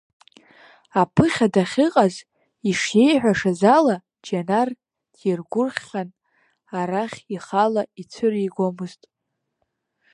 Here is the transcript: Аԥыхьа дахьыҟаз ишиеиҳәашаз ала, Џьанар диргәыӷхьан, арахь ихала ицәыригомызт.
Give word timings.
Аԥыхьа 1.01 1.47
дахьыҟаз 1.53 2.15
ишиеиҳәашаз 2.69 3.61
ала, 3.77 3.95
Џьанар 4.25 4.69
диргәыӷхьан, 5.15 6.09
арахь 6.79 7.19
ихала 7.35 7.83
ицәыригомызт. 8.01 9.01